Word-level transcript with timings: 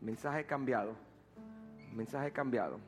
Mensaje 0.00 0.46
cambiado. 0.46 0.94
Mensaje 1.92 2.32
cambiado. 2.32 2.80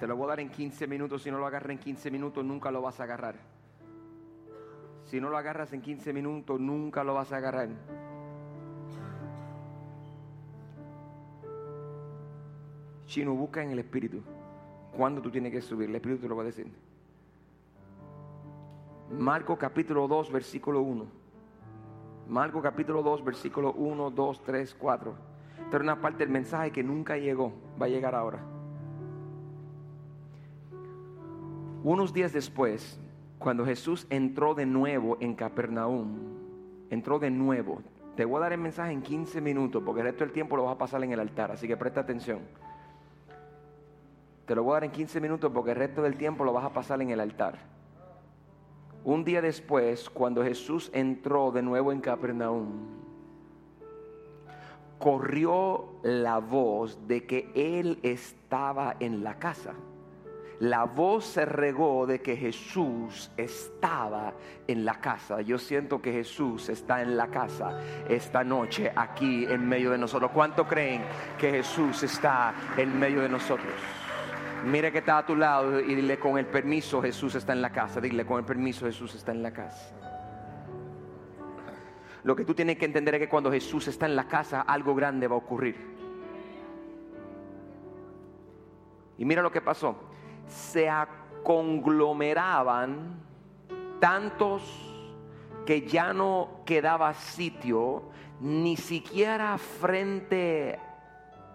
Te 0.00 0.06
lo 0.06 0.16
voy 0.16 0.24
a 0.24 0.28
dar 0.28 0.40
en 0.40 0.48
15 0.48 0.86
minutos. 0.86 1.24
Si 1.24 1.30
no 1.30 1.36
lo 1.36 1.46
agarras 1.46 1.72
en 1.72 1.78
15 1.78 2.10
minutos, 2.10 2.42
nunca 2.42 2.70
lo 2.70 2.80
vas 2.80 3.00
a 3.00 3.02
agarrar. 3.02 3.57
Si 5.08 5.22
no 5.22 5.30
lo 5.30 5.38
agarras 5.38 5.72
en 5.72 5.80
15 5.80 6.12
minutos, 6.12 6.60
nunca 6.60 7.02
lo 7.02 7.14
vas 7.14 7.32
a 7.32 7.38
agarrar. 7.38 7.70
Chino, 13.06 13.32
busca 13.34 13.62
en 13.62 13.70
el 13.70 13.78
Espíritu. 13.78 14.20
¿Cuándo 14.94 15.22
tú 15.22 15.30
tienes 15.30 15.50
que 15.50 15.62
subir? 15.62 15.88
El 15.88 15.96
Espíritu 15.96 16.20
te 16.20 16.28
lo 16.28 16.36
va 16.36 16.42
a 16.42 16.46
decir. 16.46 16.70
Marco 19.18 19.56
capítulo 19.56 20.06
2, 20.06 20.30
versículo 20.30 20.82
1. 20.82 21.06
Marco 22.28 22.60
capítulo 22.60 23.02
2, 23.02 23.24
versículo 23.24 23.72
1, 23.72 24.10
2, 24.10 24.42
3, 24.44 24.74
4. 24.74 25.14
Esta 25.64 25.76
era 25.76 25.84
una 25.84 26.02
parte 26.02 26.18
del 26.18 26.28
mensaje 26.28 26.70
que 26.70 26.82
nunca 26.82 27.16
llegó. 27.16 27.54
Va 27.80 27.86
a 27.86 27.88
llegar 27.88 28.14
ahora. 28.14 28.40
Unos 31.82 32.12
días 32.12 32.34
después, 32.34 33.00
cuando 33.38 33.64
Jesús 33.64 34.06
entró 34.10 34.54
de 34.54 34.66
nuevo 34.66 35.16
en 35.20 35.34
Capernaum, 35.34 36.18
entró 36.90 37.18
de 37.18 37.30
nuevo. 37.30 37.82
Te 38.16 38.24
voy 38.24 38.38
a 38.38 38.40
dar 38.40 38.52
el 38.52 38.60
mensaje 38.60 38.92
en 38.92 39.02
15 39.02 39.40
minutos 39.40 39.82
porque 39.84 40.00
el 40.00 40.08
resto 40.08 40.24
del 40.24 40.32
tiempo 40.32 40.56
lo 40.56 40.64
vas 40.64 40.74
a 40.74 40.78
pasar 40.78 41.04
en 41.04 41.12
el 41.12 41.20
altar, 41.20 41.52
así 41.52 41.68
que 41.68 41.76
presta 41.76 42.00
atención. 42.00 42.40
Te 44.44 44.54
lo 44.54 44.64
voy 44.64 44.72
a 44.72 44.74
dar 44.74 44.84
en 44.84 44.90
15 44.90 45.20
minutos 45.20 45.52
porque 45.54 45.70
el 45.70 45.76
resto 45.76 46.02
del 46.02 46.16
tiempo 46.16 46.44
lo 46.44 46.52
vas 46.52 46.64
a 46.64 46.72
pasar 46.72 47.00
en 47.00 47.10
el 47.10 47.20
altar. 47.20 47.58
Un 49.04 49.24
día 49.24 49.40
después, 49.40 50.10
cuando 50.10 50.42
Jesús 50.42 50.90
entró 50.92 51.52
de 51.52 51.62
nuevo 51.62 51.92
en 51.92 52.00
Capernaum, 52.00 52.66
corrió 54.98 55.90
la 56.02 56.38
voz 56.38 57.06
de 57.06 57.24
que 57.24 57.52
Él 57.54 58.00
estaba 58.02 58.96
en 58.98 59.22
la 59.22 59.38
casa 59.38 59.74
la 60.60 60.84
voz 60.84 61.24
se 61.24 61.44
regó 61.44 62.06
de 62.06 62.20
que 62.20 62.36
Jesús 62.36 63.30
estaba 63.36 64.34
en 64.66 64.84
la 64.84 65.00
casa. 65.00 65.40
Yo 65.40 65.56
siento 65.56 66.02
que 66.02 66.12
Jesús 66.12 66.68
está 66.68 67.00
en 67.00 67.16
la 67.16 67.28
casa 67.28 67.78
esta 68.08 68.42
noche 68.42 68.92
aquí 68.94 69.44
en 69.44 69.68
medio 69.68 69.90
de 69.90 69.98
nosotros. 69.98 70.32
¿Cuánto 70.32 70.66
creen 70.66 71.02
que 71.38 71.50
Jesús 71.50 72.02
está 72.02 72.54
en 72.76 72.98
medio 72.98 73.20
de 73.20 73.28
nosotros? 73.28 73.72
Mire 74.64 74.90
que 74.90 74.98
está 74.98 75.18
a 75.18 75.26
tu 75.26 75.36
lado 75.36 75.78
y 75.78 75.94
dile 75.94 76.18
con 76.18 76.36
el 76.36 76.46
permiso 76.46 77.00
Jesús 77.00 77.36
está 77.36 77.52
en 77.52 77.62
la 77.62 77.70
casa. 77.70 78.00
Dile 78.00 78.26
con 78.26 78.40
el 78.40 78.44
permiso 78.44 78.86
Jesús 78.86 79.14
está 79.14 79.30
en 79.30 79.44
la 79.44 79.52
casa. 79.52 79.94
Lo 82.24 82.34
que 82.34 82.44
tú 82.44 82.52
tienes 82.52 82.76
que 82.78 82.84
entender 82.84 83.14
es 83.14 83.20
que 83.20 83.28
cuando 83.28 83.52
Jesús 83.52 83.86
está 83.86 84.06
en 84.06 84.16
la 84.16 84.26
casa 84.26 84.62
algo 84.62 84.92
grande 84.96 85.28
va 85.28 85.36
a 85.36 85.38
ocurrir. 85.38 85.76
Y 89.18 89.24
mira 89.24 89.40
lo 89.40 89.52
que 89.52 89.60
pasó 89.60 90.07
se 90.48 90.90
conglomeraban 91.42 93.20
tantos 94.00 94.62
que 95.66 95.86
ya 95.86 96.12
no 96.12 96.62
quedaba 96.64 97.14
sitio 97.14 98.10
ni 98.40 98.76
siquiera 98.76 99.58
frente 99.58 100.78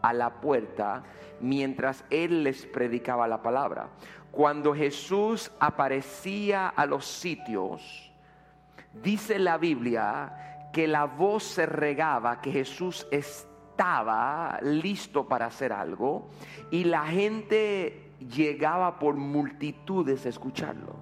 a 0.01 0.13
la 0.13 0.41
puerta 0.41 1.03
mientras 1.39 2.03
él 2.09 2.43
les 2.43 2.65
predicaba 2.65 3.27
la 3.27 3.41
palabra. 3.41 3.89
Cuando 4.31 4.73
Jesús 4.73 5.51
aparecía 5.59 6.67
a 6.67 6.85
los 6.85 7.05
sitios, 7.05 8.11
dice 8.93 9.39
la 9.39 9.57
Biblia 9.57 10.69
que 10.73 10.87
la 10.87 11.05
voz 11.05 11.43
se 11.43 11.65
regaba 11.65 12.41
que 12.41 12.51
Jesús 12.51 13.07
estaba 13.11 14.59
listo 14.61 15.27
para 15.27 15.45
hacer 15.45 15.71
algo 15.71 16.29
y 16.71 16.83
la 16.83 17.05
gente 17.05 18.02
llegaba 18.27 18.99
por 18.99 19.15
multitudes 19.15 20.25
a 20.25 20.29
escucharlo. 20.29 20.95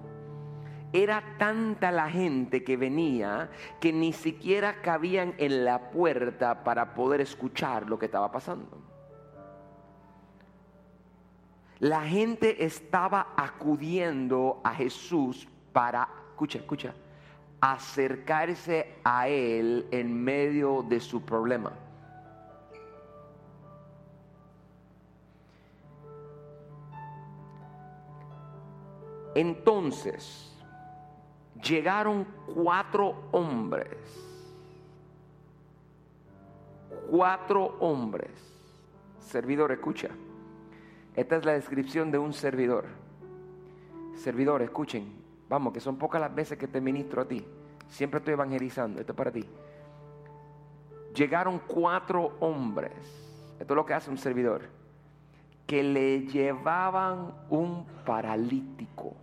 Era 0.92 1.22
tanta 1.38 1.90
la 1.90 2.10
gente 2.10 2.64
que 2.64 2.76
venía 2.76 3.50
que 3.80 3.92
ni 3.92 4.12
siquiera 4.12 4.82
cabían 4.82 5.34
en 5.38 5.64
la 5.64 5.90
puerta 5.90 6.64
para 6.64 6.94
poder 6.94 7.22
escuchar 7.22 7.88
lo 7.88 7.98
que 7.98 8.06
estaba 8.06 8.30
pasando. 8.30 8.78
La 11.78 12.02
gente 12.02 12.64
estaba 12.64 13.34
acudiendo 13.36 14.60
a 14.62 14.74
Jesús 14.74 15.48
para, 15.72 16.08
escucha, 16.30 16.58
escucha, 16.58 16.94
acercarse 17.60 18.94
a 19.02 19.28
Él 19.28 19.86
en 19.90 20.22
medio 20.22 20.82
de 20.82 21.00
su 21.00 21.22
problema. 21.22 21.72
Entonces 29.34 30.54
llegaron 31.62 32.26
cuatro 32.54 33.28
hombres, 33.32 33.96
cuatro 37.10 37.76
hombres. 37.80 38.30
Servidor, 39.20 39.72
escucha. 39.72 40.08
Esta 41.14 41.36
es 41.36 41.44
la 41.44 41.52
descripción 41.52 42.10
de 42.10 42.18
un 42.18 42.32
servidor. 42.32 42.86
Servidor, 44.14 44.62
escuchen. 44.62 45.22
Vamos, 45.48 45.72
que 45.72 45.80
son 45.80 45.96
pocas 45.96 46.20
las 46.20 46.34
veces 46.34 46.58
que 46.58 46.68
te 46.68 46.80
ministro 46.80 47.22
a 47.22 47.24
ti. 47.26 47.44
Siempre 47.88 48.18
estoy 48.18 48.34
evangelizando. 48.34 49.00
Esto 49.00 49.12
es 49.12 49.16
para 49.16 49.30
ti. 49.30 49.44
Llegaron 51.14 51.60
cuatro 51.66 52.36
hombres. 52.40 52.92
Esto 53.60 53.74
es 53.74 53.76
lo 53.76 53.84
que 53.84 53.94
hace 53.94 54.10
un 54.10 54.18
servidor. 54.18 54.81
Que 55.66 55.82
le 55.82 56.26
llevaban 56.26 57.34
un 57.48 57.86
paralítico. 58.04 59.14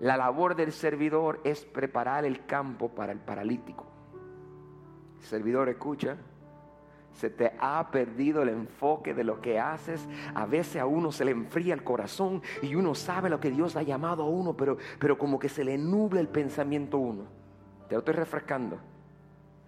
La 0.00 0.16
labor 0.16 0.56
del 0.56 0.72
servidor 0.72 1.40
es 1.44 1.64
preparar 1.66 2.24
el 2.24 2.46
campo 2.46 2.88
para 2.88 3.12
el 3.12 3.18
paralítico. 3.18 3.86
servidor, 5.20 5.68
escucha. 5.68 6.16
Se 7.12 7.28
te 7.28 7.52
ha 7.60 7.90
perdido 7.90 8.42
el 8.42 8.48
enfoque 8.48 9.12
de 9.12 9.24
lo 9.24 9.42
que 9.42 9.58
haces. 9.58 10.08
A 10.34 10.46
veces 10.46 10.80
a 10.80 10.86
uno 10.86 11.12
se 11.12 11.26
le 11.26 11.32
enfría 11.32 11.74
el 11.74 11.84
corazón 11.84 12.42
y 12.62 12.74
uno 12.76 12.94
sabe 12.94 13.28
lo 13.28 13.40
que 13.40 13.50
Dios 13.50 13.76
ha 13.76 13.82
llamado 13.82 14.22
a 14.22 14.28
uno, 14.28 14.56
pero, 14.56 14.78
pero 14.98 15.18
como 15.18 15.38
que 15.38 15.50
se 15.50 15.64
le 15.64 15.76
nubla 15.76 16.20
el 16.20 16.28
pensamiento 16.28 16.96
a 16.96 17.00
uno. 17.00 17.24
Te 17.88 17.94
lo 17.94 17.98
estoy 17.98 18.14
refrescando. 18.14 18.78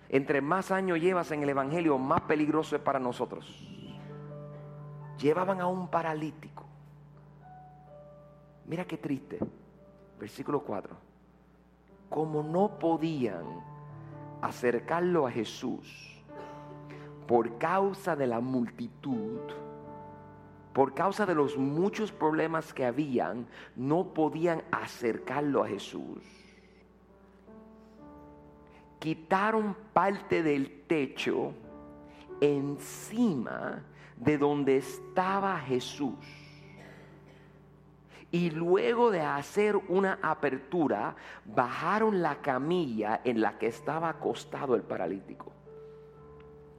Entre 0.08 0.40
más 0.40 0.70
años 0.70 0.98
llevas 0.98 1.30
en 1.32 1.42
el 1.42 1.48
Evangelio, 1.50 1.98
más 1.98 2.22
peligroso 2.22 2.76
es 2.76 2.82
para 2.82 2.98
nosotros. 2.98 3.71
Llevaban 5.18 5.60
a 5.60 5.66
un 5.66 5.88
paralítico. 5.88 6.64
Mira 8.66 8.84
qué 8.84 8.96
triste 8.96 9.38
versículo 10.22 10.60
4, 10.60 10.94
como 12.08 12.44
no 12.44 12.78
podían 12.78 13.44
acercarlo 14.40 15.26
a 15.26 15.32
Jesús 15.32 16.22
por 17.26 17.58
causa 17.58 18.14
de 18.14 18.28
la 18.28 18.38
multitud, 18.38 19.40
por 20.72 20.94
causa 20.94 21.26
de 21.26 21.34
los 21.34 21.58
muchos 21.58 22.12
problemas 22.12 22.72
que 22.72 22.86
habían, 22.86 23.48
no 23.74 24.14
podían 24.14 24.62
acercarlo 24.70 25.64
a 25.64 25.68
Jesús. 25.68 26.22
Quitaron 29.00 29.76
parte 29.92 30.44
del 30.44 30.84
techo 30.86 31.52
encima 32.40 33.82
de 34.16 34.38
donde 34.38 34.76
estaba 34.78 35.58
Jesús 35.60 36.14
y 38.32 38.50
luego 38.50 39.10
de 39.10 39.20
hacer 39.20 39.76
una 39.76 40.18
apertura, 40.22 41.14
bajaron 41.44 42.22
la 42.22 42.36
camilla 42.36 43.20
en 43.24 43.42
la 43.42 43.58
que 43.58 43.66
estaba 43.66 44.08
acostado 44.08 44.74
el 44.74 44.82
paralítico. 44.82 45.52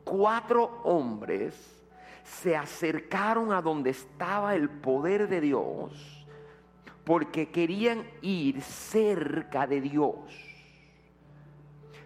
Cuatro 0.04 0.82
hombres 0.84 1.84
se 2.24 2.58
acercaron 2.58 3.52
a 3.54 3.62
donde 3.62 3.92
estaba 3.92 4.56
el 4.56 4.68
poder 4.68 5.30
de 5.30 5.42
Dios 5.42 6.26
porque 7.04 7.52
querían 7.52 8.04
ir 8.22 8.62
cerca 8.62 9.68
de 9.68 9.82
Dios. 9.82 10.53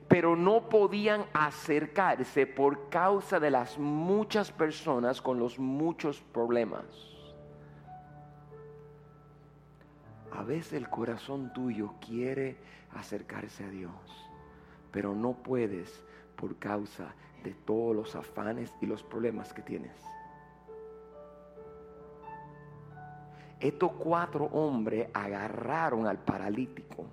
Pero 0.08 0.36
no 0.36 0.70
podían 0.70 1.26
acercarse 1.34 2.48
por 2.48 2.90
causa 2.90 3.40
de 3.40 3.52
las 3.52 3.78
muchas 3.78 4.52
personas 4.52 5.22
con 5.22 5.40
los 5.40 5.60
muchos 5.60 6.22
problemas. 6.22 6.86
A 10.32 10.44
veces 10.44 10.74
el 10.74 10.90
corazón 10.90 11.52
tuyo 11.52 11.94
quiere 12.00 12.58
acercarse 12.94 13.64
a 13.64 13.70
Dios, 13.70 14.30
pero 14.92 15.14
no 15.14 15.34
puedes 15.34 16.04
por 16.36 16.58
causa 16.58 17.14
de 17.44 17.54
todos 17.54 17.96
los 17.96 18.16
afanes 18.16 18.74
y 18.82 18.86
los 18.86 19.04
problemas 19.04 19.54
que 19.54 19.62
tienes. 19.62 19.96
Estos 23.60 23.92
cuatro 23.94 24.46
hombres 24.46 25.08
agarraron 25.14 26.06
al 26.06 26.20
paralítico 26.20 27.06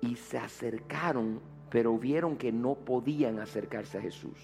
y 0.00 0.16
se 0.16 0.38
acercaron, 0.38 1.40
pero 1.70 1.96
vieron 1.98 2.36
que 2.36 2.52
no 2.52 2.74
podían 2.74 3.38
acercarse 3.38 3.98
a 3.98 4.02
Jesús. 4.02 4.38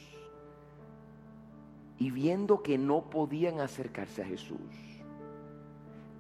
Y 1.99 2.11
viendo 2.11 2.63
que 2.63 2.77
no 2.77 3.09
podían 3.09 3.61
acercarse 3.61 4.23
a 4.23 4.27
Jesús, 4.27 4.59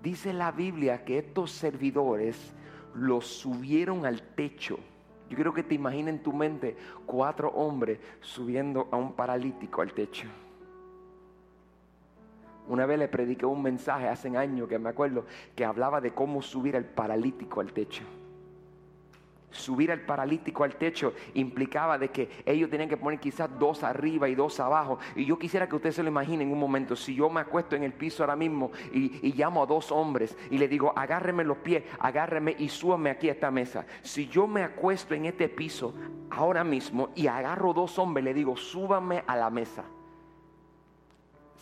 dice 0.02 0.32
la 0.32 0.52
Biblia 0.52 1.04
que 1.04 1.18
estos 1.18 1.50
servidores 1.50 2.52
los 2.94 3.26
subieron 3.26 4.06
al 4.06 4.22
techo. 4.22 4.78
Yo 5.28 5.36
quiero 5.36 5.52
que 5.52 5.64
te 5.64 5.74
imagines 5.74 6.14
en 6.14 6.22
tu 6.22 6.32
mente 6.32 6.76
cuatro 7.06 7.48
hombres 7.50 7.98
subiendo 8.20 8.88
a 8.92 8.96
un 8.96 9.14
paralítico 9.14 9.82
al 9.82 9.92
techo. 9.92 10.28
Una 12.68 12.86
vez 12.86 12.98
le 12.98 13.08
prediqué 13.08 13.44
un 13.44 13.62
mensaje 13.62 14.08
hace 14.08 14.34
años 14.36 14.68
que 14.68 14.78
me 14.78 14.88
acuerdo 14.88 15.26
que 15.54 15.64
hablaba 15.64 16.00
de 16.00 16.14
cómo 16.14 16.40
subir 16.40 16.76
al 16.76 16.84
paralítico 16.84 17.60
al 17.60 17.72
techo. 17.72 18.04
Subir 19.54 19.92
al 19.92 20.00
paralítico 20.00 20.64
al 20.64 20.76
techo 20.76 21.14
implicaba 21.34 21.96
de 21.96 22.08
que 22.08 22.28
ellos 22.44 22.68
tenían 22.68 22.88
que 22.88 22.96
poner 22.96 23.20
quizás 23.20 23.48
dos 23.58 23.82
arriba 23.82 24.28
y 24.28 24.34
dos 24.34 24.58
abajo. 24.60 24.98
Y 25.14 25.24
yo 25.24 25.38
quisiera 25.38 25.68
que 25.68 25.76
ustedes 25.76 25.94
se 25.94 26.02
lo 26.02 26.08
imaginen 26.08 26.50
un 26.52 26.58
momento. 26.58 26.96
Si 26.96 27.14
yo 27.14 27.30
me 27.30 27.40
acuesto 27.40 27.76
en 27.76 27.84
el 27.84 27.92
piso 27.92 28.22
ahora 28.22 28.36
mismo 28.36 28.72
y, 28.92 29.32
llamo 29.34 29.62
a 29.62 29.66
dos 29.66 29.90
hombres 29.90 30.36
y 30.50 30.58
le 30.58 30.68
digo, 30.68 30.92
agárreme 30.96 31.44
los 31.44 31.58
pies, 31.58 31.84
agárreme 31.98 32.54
y 32.58 32.68
súbame 32.68 33.10
aquí 33.10 33.28
a 33.28 33.32
esta 33.32 33.50
mesa. 33.50 33.86
Si 34.02 34.28
yo 34.28 34.46
me 34.46 34.62
acuesto 34.62 35.14
en 35.14 35.26
este 35.26 35.48
piso 35.48 35.94
ahora 36.30 36.64
mismo 36.64 37.10
y 37.14 37.26
agarro 37.26 37.72
dos 37.72 37.98
hombres, 37.98 38.24
le 38.24 38.34
digo, 38.34 38.56
súbame 38.56 39.24
a 39.26 39.36
la 39.36 39.50
mesa 39.50 39.84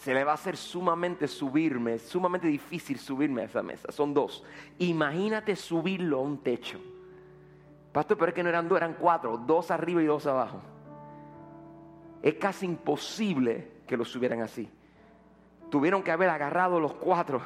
se 0.03 0.13
le 0.13 0.25
va 0.25 0.33
a 0.33 0.35
hacer 0.35 0.57
sumamente 0.57 1.29
subirme, 1.29 1.97
sumamente 1.97 2.49
difícil 2.49 2.99
subirme 2.99 3.43
a 3.43 3.45
esa 3.45 3.63
mesa. 3.63 3.93
Son 3.93 4.13
dos. 4.13 4.43
Imagínate 4.81 5.55
subirlo 5.55 6.19
a 6.19 6.23
un 6.23 6.39
techo. 6.39 6.81
Pastor, 7.93 8.17
pero 8.17 8.31
es 8.31 8.35
que 8.35 8.43
no 8.43 8.49
eran 8.49 8.69
dos, 8.69 8.79
eran 8.79 8.95
cuatro, 8.95 9.37
dos 9.37 9.71
arriba 9.71 10.03
y 10.03 10.07
dos 10.07 10.27
abajo. 10.27 10.61
Es 12.23 12.35
casi 12.35 12.67
imposible 12.67 13.83
que 13.87 13.97
lo 13.97 14.05
subieran 14.05 14.41
así. 14.41 14.71
Tuvieron 15.71 16.03
que 16.03 16.11
haber 16.11 16.31
agarrado 16.31 16.81
los 16.81 16.95
cuatro. 16.95 17.41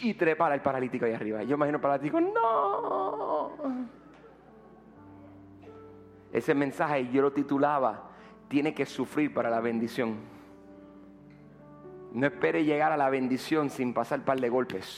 Y 0.00 0.14
trepar 0.14 0.52
al 0.52 0.62
paralítico 0.62 1.04
ahí 1.06 1.12
arriba. 1.12 1.42
Yo 1.42 1.56
imagino 1.56 1.78
al 1.78 1.82
paralítico, 1.82 2.20
no. 2.20 3.50
Ese 6.32 6.54
mensaje 6.54 7.08
yo 7.10 7.22
lo 7.22 7.32
titulaba 7.32 8.10
tiene 8.48 8.74
que 8.74 8.86
sufrir 8.86 9.32
para 9.32 9.50
la 9.50 9.60
bendición. 9.60 10.16
No 12.12 12.26
espere 12.26 12.64
llegar 12.64 12.92
a 12.92 12.96
la 12.96 13.10
bendición 13.10 13.70
sin 13.70 13.92
pasar 13.92 14.20
un 14.20 14.24
par 14.24 14.40
de 14.40 14.48
golpes. 14.48 14.96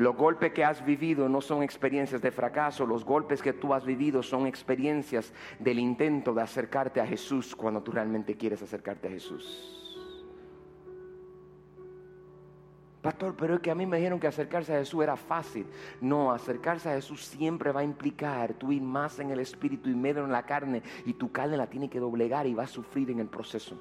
Los 0.00 0.16
golpes 0.16 0.54
que 0.54 0.64
has 0.64 0.82
vivido 0.82 1.28
no 1.28 1.42
son 1.42 1.62
experiencias 1.62 2.22
de 2.22 2.30
fracaso, 2.30 2.86
los 2.86 3.04
golpes 3.04 3.42
que 3.42 3.52
tú 3.52 3.74
has 3.74 3.84
vivido 3.84 4.22
son 4.22 4.46
experiencias 4.46 5.30
del 5.58 5.78
intento 5.78 6.32
de 6.32 6.40
acercarte 6.40 7.02
a 7.02 7.06
Jesús 7.06 7.54
cuando 7.54 7.82
tú 7.82 7.92
realmente 7.92 8.34
quieres 8.34 8.62
acercarte 8.62 9.08
a 9.08 9.10
Jesús. 9.10 10.16
Pastor, 13.02 13.34
pero 13.36 13.56
es 13.56 13.60
que 13.60 13.70
a 13.70 13.74
mí 13.74 13.84
me 13.84 13.98
dijeron 13.98 14.18
que 14.18 14.26
acercarse 14.26 14.74
a 14.74 14.78
Jesús 14.78 15.02
era 15.02 15.18
fácil. 15.18 15.66
No, 16.00 16.32
acercarse 16.32 16.88
a 16.88 16.94
Jesús 16.94 17.22
siempre 17.26 17.70
va 17.70 17.80
a 17.80 17.84
implicar 17.84 18.54
tú 18.54 18.72
ir 18.72 18.80
más 18.80 19.18
en 19.18 19.30
el 19.30 19.40
espíritu 19.40 19.90
y 19.90 19.94
menos 19.94 20.24
en 20.24 20.32
la 20.32 20.44
carne. 20.44 20.82
Y 21.04 21.12
tu 21.12 21.30
carne 21.30 21.58
la 21.58 21.66
tiene 21.66 21.90
que 21.90 22.00
doblegar 22.00 22.46
y 22.46 22.54
va 22.54 22.62
a 22.62 22.68
sufrir 22.68 23.10
en 23.10 23.20
el 23.20 23.28
proceso. 23.28 23.78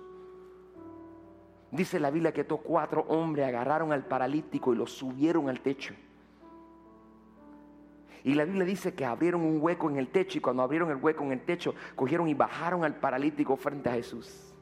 Dice 1.71 1.97
la 1.97 2.11
Biblia 2.11 2.33
que 2.33 2.41
estos 2.41 2.59
cuatro 2.59 3.05
hombres 3.07 3.47
agarraron 3.47 3.93
al 3.93 4.03
paralítico 4.03 4.73
y 4.73 4.75
lo 4.75 4.85
subieron 4.85 5.47
al 5.47 5.61
techo. 5.61 5.95
Y 8.23 8.33
la 8.33 8.45
Biblia 8.45 8.65
dice 8.65 8.93
que 8.93 9.05
abrieron 9.05 9.41
un 9.41 9.61
hueco 9.61 9.89
en 9.89 9.97
el 9.97 10.07
techo 10.07 10.37
y 10.37 10.41
cuando 10.41 10.63
abrieron 10.63 10.89
el 10.91 10.97
hueco 10.97 11.23
en 11.23 11.31
el 11.31 11.41
techo, 11.41 11.73
cogieron 11.95 12.27
y 12.27 12.33
bajaron 12.33 12.83
al 12.83 12.95
paralítico 12.95 13.55
frente 13.55 13.89
a 13.89 13.93
Jesús. 13.93 14.53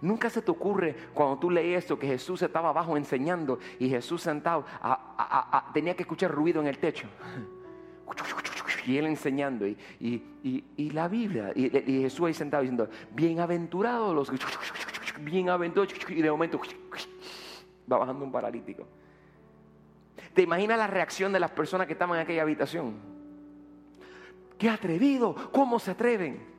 Nunca 0.00 0.30
se 0.30 0.42
te 0.42 0.50
ocurre 0.50 0.94
cuando 1.12 1.38
tú 1.38 1.50
lees 1.50 1.84
esto 1.84 1.98
que 1.98 2.06
Jesús 2.06 2.42
estaba 2.42 2.70
abajo 2.70 2.96
enseñando 2.96 3.58
y 3.78 3.88
Jesús 3.88 4.22
sentado 4.22 4.64
tenía 5.72 5.94
que 5.94 6.02
escuchar 6.02 6.30
ruido 6.30 6.60
en 6.60 6.68
el 6.68 6.78
techo. 6.78 7.08
Y 8.86 8.98
él 8.98 9.06
enseñando 9.06 9.66
y, 9.66 10.90
la 10.92 11.08
Biblia 11.08 11.52
y, 11.54 11.70
Jesús 11.70 12.26
ahí 12.26 12.34
sentado 12.34 12.62
diciendo, 12.62 12.86
bienaventurados 13.14 14.14
los 14.14 14.30
bienaventurados 15.20 15.94
y 16.10 16.20
de 16.20 16.30
momento 16.30 16.60
va 17.90 17.96
bajando 17.96 18.26
un 18.26 18.30
paralítico. 18.30 18.86
¿Te 20.34 20.42
imaginas 20.42 20.76
la 20.76 20.88
reacción 20.88 21.32
de 21.32 21.40
las 21.40 21.52
personas 21.52 21.86
que 21.86 21.92
estaban 21.92 22.16
en 22.16 22.22
aquella 22.22 22.42
habitación? 22.42 22.96
¡Qué 24.58 24.68
atrevido! 24.68 25.34
¿Cómo 25.52 25.78
se 25.78 25.92
atreven? 25.92 26.54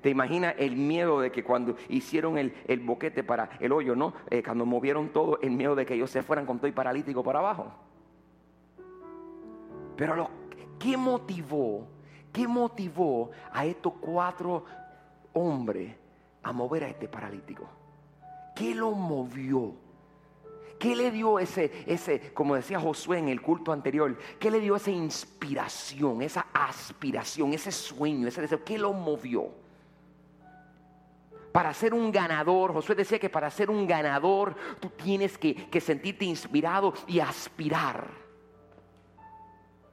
¿Te 0.00 0.08
imaginas 0.08 0.54
el 0.58 0.76
miedo 0.76 1.20
de 1.20 1.30
que 1.30 1.44
cuando 1.44 1.76
hicieron 1.90 2.38
el, 2.38 2.80
boquete 2.80 3.22
para 3.22 3.50
el 3.60 3.72
hoyo, 3.72 3.94
¿no? 3.94 4.14
Eh, 4.30 4.42
cuando 4.42 4.64
movieron 4.64 5.10
todo, 5.10 5.38
el 5.42 5.50
miedo 5.50 5.74
de 5.74 5.84
que 5.84 5.94
ellos 5.94 6.10
se 6.10 6.22
fueran 6.22 6.46
con 6.46 6.58
todo 6.58 6.68
y 6.68 6.72
paralítico 6.72 7.22
para 7.22 7.40
abajo. 7.40 7.70
Pero 9.96 10.16
lo, 10.16 10.30
¿qué 10.78 10.96
motivó? 10.96 11.86
¿Qué 12.32 12.48
motivó 12.48 13.30
a 13.52 13.66
estos 13.66 13.92
cuatro 14.00 14.64
hombres 15.34 15.94
a 16.42 16.52
mover 16.52 16.84
a 16.84 16.88
este 16.88 17.06
paralítico? 17.06 17.68
¿Qué 18.56 18.74
lo 18.74 18.92
movió? 18.92 19.74
¿Qué 20.80 20.96
le 20.96 21.10
dio 21.10 21.38
ese, 21.38 21.84
ese, 21.86 22.32
como 22.32 22.54
decía 22.54 22.80
Josué 22.80 23.18
en 23.18 23.28
el 23.28 23.42
culto 23.42 23.70
anterior, 23.70 24.16
qué 24.38 24.50
le 24.50 24.60
dio 24.60 24.76
esa 24.76 24.90
inspiración, 24.90 26.22
esa 26.22 26.46
aspiración, 26.54 27.52
ese 27.52 27.70
sueño, 27.70 28.26
ese 28.26 28.40
deseo? 28.40 28.64
¿Qué 28.64 28.78
lo 28.78 28.94
movió? 28.94 29.50
Para 31.52 31.74
ser 31.74 31.92
un 31.92 32.10
ganador, 32.10 32.72
Josué 32.72 32.94
decía 32.94 33.18
que 33.18 33.28
para 33.28 33.50
ser 33.50 33.68
un 33.68 33.86
ganador 33.86 34.56
tú 34.80 34.88
tienes 34.88 35.36
que, 35.36 35.54
que 35.54 35.82
sentirte 35.82 36.24
inspirado 36.24 36.94
y 37.06 37.20
aspirar. 37.20 38.29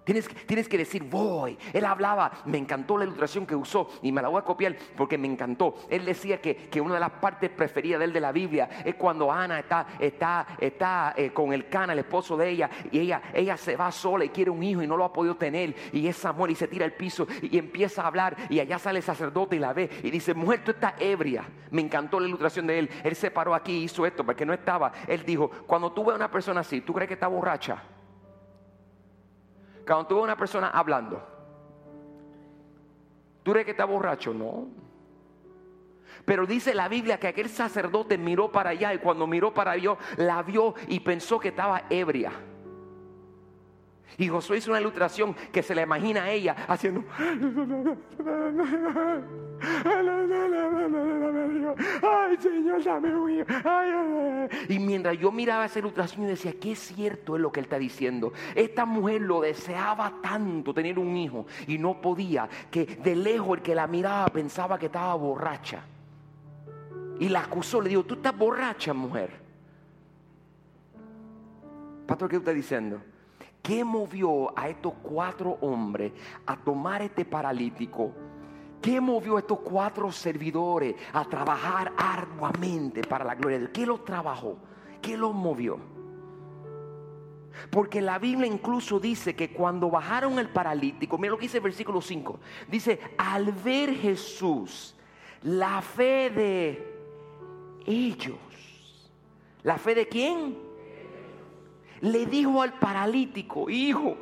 Tienes, 0.08 0.70
que 0.70 0.78
decir, 0.78 1.04
voy. 1.04 1.58
Él 1.74 1.84
hablaba, 1.84 2.32
me 2.46 2.58
encantó 2.58 2.98
la 2.98 3.04
ilustración 3.04 3.46
que 3.46 3.58
usó 3.58 3.90
y 4.02 4.14
me 4.14 4.22
la 4.22 4.30
voy 4.30 4.40
a 4.40 4.46
copiar 4.46 4.74
porque 4.96 5.18
me 5.18 5.28
encantó. 5.28 5.76
Él 5.90 6.06
decía 6.06 6.40
que, 6.40 6.70
una 6.80 6.94
de 6.94 7.02
las 7.02 7.12
partes 7.12 7.50
preferidas 7.50 8.00
de 8.00 8.06
él 8.06 8.14
de 8.14 8.22
la 8.22 8.32
Biblia 8.32 8.70
es 8.86 8.96
cuando 8.96 9.30
Ana 9.30 9.60
está, 9.60 9.86
está, 10.00 10.48
está 10.60 11.14
eh, 11.18 11.32
con 11.34 11.52
el 11.52 11.68
cana, 11.68 11.92
el 11.92 12.00
esposo 12.00 12.38
de 12.38 12.50
ella, 12.50 12.70
y 12.90 13.00
ella, 13.00 13.22
ella 13.34 13.58
se 13.58 13.76
va 13.76 13.92
sola 13.92 14.24
y 14.24 14.30
quiere 14.30 14.50
un 14.50 14.64
hijo 14.64 14.82
y 14.82 14.88
no 14.88 14.96
lo 14.96 15.04
ha 15.04 15.12
podido 15.12 15.36
tener. 15.36 15.76
Y 15.92 16.08
es 16.08 16.16
Samuel 16.16 16.52
y 16.52 16.56
se 16.56 16.70
tira 16.70 16.86
al 16.86 16.94
piso 16.94 17.28
y 17.42 17.58
empieza 17.58 18.04
a 18.04 18.08
hablar 18.08 18.38
y 18.50 18.62
allá 18.62 18.80
sale 18.80 19.00
el 19.00 19.04
sacerdote 19.04 19.58
y 19.58 19.60
la 19.60 19.74
ve 19.74 19.90
y 20.04 20.10
dice, 20.10 20.34
mujer, 20.34 20.64
tú 20.64 20.72
estás 20.72 20.94
ebria. 21.02 21.44
Me 21.72 21.82
encantó 21.82 22.18
la 22.22 22.28
ilustración 22.28 22.66
de 22.66 22.80
él. 22.80 22.90
Él 23.04 23.16
se 23.18 23.30
paró 23.30 23.54
aquí 23.54 23.74
y 23.74 23.84
hizo 23.84 24.06
esto 24.06 24.26
porque 24.26 24.46
no 24.46 24.54
estaba. 24.54 24.94
Él 25.06 25.26
dijo, 25.26 25.50
cuando 25.68 25.92
tú 25.92 26.06
ves 26.06 26.14
a 26.14 26.16
una 26.16 26.32
persona 26.32 26.62
así, 26.62 26.80
¿tú 26.80 26.94
crees 26.94 27.10
que 27.10 27.16
está 27.16 27.28
borracha? 27.28 27.97
Cuando 29.88 30.06
tú 30.06 30.16
ves 30.16 30.22
a 30.22 30.26
una 30.26 30.38
persona 30.38 30.68
hablando, 30.70 31.26
¿tú 33.42 33.52
crees 33.52 33.66
que 33.66 33.72
está 33.72 33.86
borracho? 33.86 34.34
No. 34.34 34.68
Pero 36.26 36.46
dice 36.46 36.76
la 36.76 36.90
Biblia 36.90 37.18
que 37.20 37.28
aquel 37.28 37.48
sacerdote 37.48 38.18
miró 38.18 38.52
para 38.52 38.72
allá 38.72 38.94
y 38.94 38.98
cuando 38.98 39.26
miró 39.26 39.54
para 39.54 39.72
allá 39.72 39.96
la 40.18 40.44
vio 40.44 40.76
y 40.90 41.00
pensó 41.00 41.40
que 41.40 41.48
estaba 41.48 41.84
ebria. 41.90 42.34
Y 44.18 44.28
Josué 44.28 44.58
hizo 44.58 44.72
una 44.72 44.82
ilustración 44.82 45.36
que 45.52 45.64
se 45.64 45.76
le 45.76 45.84
imagina 45.84 46.24
a 46.24 46.32
ella 46.32 46.56
haciendo. 46.68 47.04
Y 54.70 54.80
mientras 54.80 55.18
yo 55.18 55.32
miraba 55.32 55.66
esa 55.66 55.80
ilustración, 55.80 56.26
y 56.26 56.28
decía, 56.28 56.54
qué 56.60 56.76
cierto 56.76 57.36
es 57.36 57.42
lo 57.42 57.52
que 57.52 57.60
él 57.60 57.66
está 57.66 57.78
diciendo. 57.78 58.34
Esta 58.56 58.86
mujer 58.86 59.22
lo 59.22 59.42
deseaba 59.42 60.14
tanto 60.22 60.74
tener 60.74 61.00
un 61.00 61.16
hijo 61.18 61.46
y 61.68 61.78
no 61.78 62.02
podía, 62.02 62.48
que 62.72 62.86
de 62.86 63.16
lejos 63.16 63.58
el 63.58 63.64
que 63.64 63.76
la 63.76 63.88
miraba 63.88 64.28
pensaba 64.28 64.78
que 64.78 64.88
estaba 64.88 65.16
borracha. 65.16 65.82
Y 67.20 67.30
la 67.30 67.42
acusó, 67.42 67.82
le 67.82 67.90
dijo, 67.90 68.04
tú 68.04 68.16
estás 68.16 68.38
borracha, 68.38 68.94
mujer. 68.94 69.32
Pastor, 72.06 72.30
¿qué 72.30 72.36
está 72.38 72.54
diciendo? 72.54 73.02
¿Qué 73.62 73.84
movió 73.84 74.58
a 74.58 74.70
estos 74.70 74.94
cuatro 75.02 75.58
hombres 75.62 76.14
a 76.46 76.56
tomar 76.56 77.02
este 77.02 77.26
paralítico? 77.26 78.14
¿Qué 78.88 79.02
movió 79.02 79.36
a 79.36 79.40
estos 79.42 79.60
cuatro 79.60 80.10
servidores 80.14 80.96
a 81.12 81.26
trabajar 81.26 81.92
arduamente 81.98 83.02
para 83.02 83.26
la 83.26 83.36
gloria 83.36 83.58
de 83.58 83.66
Dios? 83.66 83.72
¿Qué 83.74 83.86
los 83.86 84.06
trabajó? 84.06 84.58
¿Qué 85.02 85.18
los 85.18 85.34
movió? 85.34 85.78
Porque 87.70 88.00
la 88.00 88.18
Biblia 88.18 88.48
incluso 88.48 88.98
dice 88.98 89.36
que 89.36 89.52
cuando 89.52 89.90
bajaron 89.90 90.40
el 90.40 90.48
paralítico, 90.48 91.18
mira 91.18 91.32
lo 91.32 91.38
que 91.38 91.48
dice 91.48 91.58
el 91.58 91.64
versículo 91.64 92.00
5, 92.00 92.40
dice, 92.70 92.98
al 93.18 93.52
ver 93.52 93.94
Jesús, 93.94 94.96
la 95.44 95.82
fe 95.82 96.30
de 96.30 96.96
ellos, 97.86 98.38
¿la 99.64 99.78
fe 99.78 99.96
de 99.96 100.08
quién? 100.08 100.58
Le 102.00 102.26
dijo 102.26 102.62
al 102.62 102.80
paralítico, 102.80 103.70
hijo, 103.70 104.16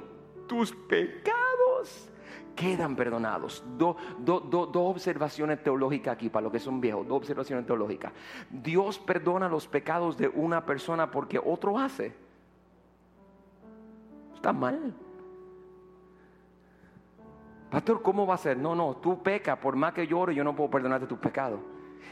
tus 0.47 0.71
pecados 0.71 2.09
quedan 2.55 2.95
perdonados. 2.95 3.63
Dos 3.77 3.97
observaciones 4.73 5.61
teológicas 5.61 6.13
aquí 6.13 6.29
para 6.29 6.43
los 6.43 6.51
que 6.51 6.59
son 6.59 6.81
viejos, 6.81 7.07
dos 7.07 7.17
observaciones 7.17 7.65
teológicas. 7.65 8.13
Dios 8.49 8.97
perdona 8.99 9.49
los 9.49 9.67
pecados 9.67 10.17
de 10.17 10.27
una 10.29 10.65
persona 10.65 11.11
porque 11.11 11.39
otro 11.43 11.77
hace. 11.77 12.13
Está 14.35 14.53
mal. 14.53 14.93
Pastor, 17.69 18.01
¿cómo 18.01 18.25
va 18.25 18.35
a 18.35 18.37
ser? 18.37 18.57
No, 18.57 18.73
no, 18.73 18.95
tú 18.97 19.21
pecas, 19.21 19.57
por 19.57 19.75
más 19.75 19.93
que 19.93 20.07
llore, 20.07 20.33
yo 20.33 20.43
no 20.43 20.55
puedo 20.55 20.69
perdonarte 20.69 21.07
tus 21.07 21.19
pecados. 21.19 21.59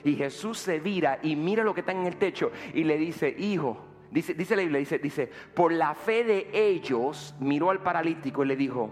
Y 0.03 0.15
Jesús 0.15 0.57
se 0.57 0.79
vira 0.79 1.19
y 1.21 1.35
mira 1.35 1.63
lo 1.63 1.73
que 1.73 1.79
está 1.79 1.93
en 1.93 2.05
el 2.05 2.17
techo 2.17 2.51
y 2.73 2.83
le 2.83 2.97
dice, 2.97 3.33
hijo, 3.37 3.77
dice, 4.11 4.33
dice 4.33 4.55
la 4.55 4.63
Biblia, 4.63 4.79
dice, 4.79 4.99
dice, 4.99 5.31
por 5.53 5.71
la 5.71 5.93
fe 5.93 6.23
de 6.25 6.49
ellos, 6.51 7.33
miró 7.39 7.69
al 7.69 7.81
paralítico 7.81 8.43
y 8.43 8.47
le 8.47 8.55
dijo, 8.57 8.91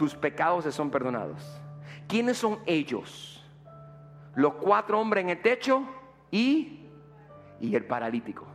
tus 0.00 0.14
pecados 0.14 0.64
se 0.64 0.72
son 0.72 0.90
perdonados. 0.90 1.60
¿Quiénes 2.08 2.38
son 2.38 2.60
ellos? 2.64 3.44
Los 4.34 4.54
cuatro 4.54 4.98
hombres 4.98 5.24
en 5.24 5.28
el 5.28 5.42
techo 5.42 5.82
y, 6.30 6.86
y 7.60 7.76
el 7.76 7.84
paralítico. 7.84 8.46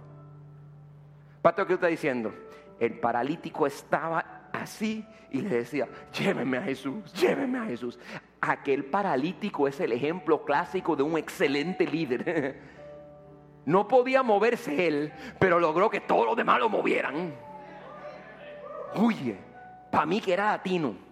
Pastor, 1.43 1.67
¿qué 1.67 1.73
está 1.75 1.85
diciendo? 1.85 2.33
El 2.79 2.99
paralítico 2.99 3.67
estaba 3.67 4.49
así 4.53 5.05
y 5.29 5.41
le 5.41 5.57
decía, 5.57 5.87
lléveme 6.11 6.57
a 6.57 6.63
Jesús, 6.63 7.13
lléveme 7.13 7.59
a 7.59 7.65
Jesús. 7.65 7.99
Aquel 8.41 8.85
paralítico 8.85 9.67
es 9.67 9.79
el 9.79 9.91
ejemplo 9.91 10.43
clásico 10.45 10.95
de 10.95 11.03
un 11.03 11.15
excelente 11.15 11.85
líder. 11.85 12.73
No 13.67 13.87
podía 13.87 14.21
moverse 14.21 14.87
él, 14.87 15.11
pero 15.39 15.59
logró 15.59 15.89
que 15.89 15.99
todos 15.99 16.27
los 16.27 16.35
demás 16.35 16.59
lo 16.59 16.69
movieran. 16.69 17.33
Oye, 18.93 19.37
para 19.91 20.05
mí 20.05 20.21
que 20.21 20.33
era 20.33 20.51
latino 20.51 21.04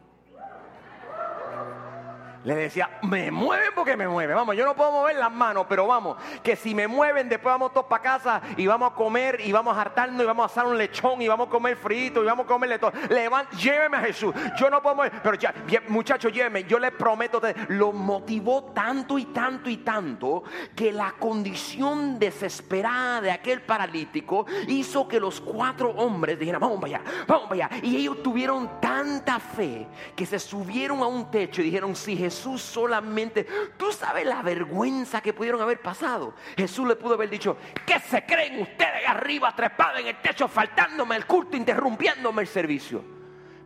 le 2.43 2.55
decía, 2.55 2.89
me 3.03 3.31
mueven 3.31 3.69
porque 3.73 3.95
me 3.95 4.07
mueven. 4.07 4.35
Vamos, 4.35 4.55
yo 4.55 4.65
no 4.65 4.75
puedo 4.75 4.91
mover 4.91 5.15
las 5.15 5.31
manos, 5.31 5.65
pero 5.69 5.87
vamos, 5.87 6.17
que 6.43 6.55
si 6.55 6.75
me 6.75 6.87
mueven, 6.87 7.29
después 7.29 7.53
vamos 7.53 7.71
todos 7.71 7.85
para 7.87 8.03
casa 8.03 8.41
y 8.57 8.67
vamos 8.67 8.91
a 8.91 8.95
comer 8.95 9.39
y 9.41 9.51
vamos 9.51 9.77
a 9.77 9.81
hartarnos 9.81 10.21
y 10.21 10.25
vamos 10.25 10.43
a 10.43 10.45
hacer 10.47 10.69
un 10.69 10.77
lechón 10.77 11.21
y 11.21 11.27
vamos 11.27 11.47
a 11.47 11.49
comer 11.49 11.77
frito 11.77 12.21
y 12.21 12.25
vamos 12.25 12.45
a 12.45 12.47
comerle 12.47 12.79
todo. 12.79 12.91
Levant, 13.09 13.49
lléveme 13.51 13.97
a 13.97 14.01
Jesús. 14.01 14.33
Yo 14.57 14.69
no 14.69 14.81
puedo 14.81 14.95
mover, 14.95 15.13
pero 15.23 15.35
ya, 15.35 15.53
muchachos, 15.87 16.33
lléveme. 16.33 16.65
Yo 16.65 16.79
les 16.79 16.91
prometo, 16.91 17.41
lo 17.69 17.93
motivó 17.93 18.65
tanto 18.73 19.17
y 19.17 19.25
tanto 19.25 19.69
y 19.69 19.77
tanto 19.77 20.43
que 20.75 20.91
la 20.91 21.13
condición 21.13 22.19
desesperada 22.19 23.21
de 23.21 23.31
aquel 23.31 23.61
paralítico 23.61 24.45
hizo 24.67 25.07
que 25.07 25.19
los 25.19 25.39
cuatro 25.39 25.91
hombres 25.91 26.37
dijeran, 26.37 26.59
vamos 26.59 26.81
para 26.81 26.97
allá, 26.97 27.11
vamos 27.25 27.47
para 27.47 27.67
allá. 27.67 27.77
Y 27.81 27.95
ellos 27.97 28.21
tuvieron 28.21 28.81
tanta 28.81 29.39
fe 29.39 29.87
que 30.15 30.25
se 30.25 30.39
subieron 30.39 30.99
a 30.99 31.07
un 31.07 31.31
techo 31.31 31.61
y 31.61 31.65
dijeron, 31.65 31.95
si 31.95 32.17
Jesús 32.17 32.32
Jesús 32.33 32.63
solamente, 32.63 33.45
tú 33.77 33.91
sabes 33.91 34.25
la 34.25 34.41
vergüenza 34.41 35.21
que 35.21 35.33
pudieron 35.33 35.61
haber 35.61 35.79
pasado. 35.79 36.33
Jesús 36.57 36.87
le 36.87 36.95
pudo 36.95 37.13
haber 37.13 37.29
dicho, 37.29 37.57
¿qué 37.85 37.99
se 37.99 38.25
creen 38.25 38.59
ustedes 38.59 39.07
arriba 39.07 39.55
trepados 39.55 39.99
en 39.99 40.07
el 40.07 40.19
techo, 40.19 40.47
faltándome 40.47 41.15
el 41.15 41.27
culto, 41.27 41.55
interrumpiéndome 41.55 42.41
el 42.41 42.47
servicio? 42.47 43.03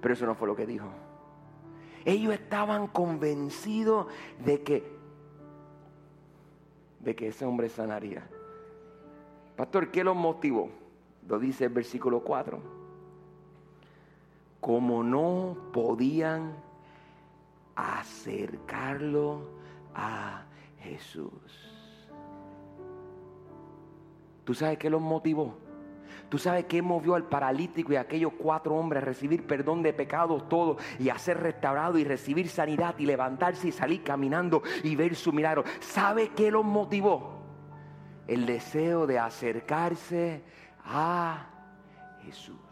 Pero 0.02 0.14
eso 0.14 0.26
no 0.26 0.36
fue 0.36 0.50
lo 0.50 0.56
que 0.56 0.66
dijo. 0.66 0.90
Ellos 2.04 2.34
estaban 2.34 2.88
convencidos 2.88 4.08
de 4.40 4.62
que, 4.62 4.92
de 7.00 7.16
que 7.16 7.28
ese 7.30 7.46
hombre 7.46 7.70
sanaría. 7.70 8.28
Pastor, 9.56 9.92
¿qué 9.92 10.04
los 10.04 10.16
motivó? 10.16 10.70
Lo 11.26 11.40
dice 11.40 11.64
el 11.64 11.72
versículo 11.72 12.20
4. 12.20 12.60
Como 14.60 15.04
no 15.04 15.56
podían 15.72 16.67
acercarlo 17.78 19.52
a 19.94 20.44
Jesús. 20.80 21.32
¿Tú 24.44 24.54
sabes 24.56 24.80
qué 24.80 24.90
los 24.90 25.02
motivó? 25.02 25.58
¿Tú 26.30 26.38
sabes 26.38 26.66
qué 26.66 26.82
movió 26.82 27.16
al 27.16 27.24
paralítico 27.24 27.94
y 27.94 27.96
a 27.96 28.02
aquellos 28.02 28.34
cuatro 28.38 28.76
hombres 28.76 29.04
a 29.04 29.06
recibir 29.06 29.46
perdón 29.46 29.82
de 29.84 29.94
pecados 29.94 30.50
todos 30.50 30.82
y 31.00 31.10
a 31.10 31.18
ser 31.18 31.40
restaurado 31.40 31.98
y 31.98 32.04
recibir 32.04 32.50
sanidad 32.50 32.96
y 32.98 33.06
levantarse 33.06 33.70
y 33.70 33.72
salir 33.72 34.04
caminando 34.04 34.64
y 34.84 34.96
ver 34.96 35.16
su 35.16 35.32
milagro? 35.32 35.64
¿Sabe 35.80 36.30
qué 36.30 36.52
los 36.52 36.66
motivó? 36.66 37.38
El 38.28 38.46
deseo 38.46 39.08
de 39.08 39.20
acercarse 39.20 40.44
a 40.84 41.48
Jesús. 42.24 42.67